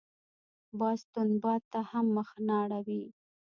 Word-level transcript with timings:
باز 0.79 0.99
تند 1.13 1.33
باد 1.43 1.61
ته 1.71 1.79
هم 1.89 2.05
مخ 2.15 2.29
نه 2.47 2.55
اړوي 2.63 3.03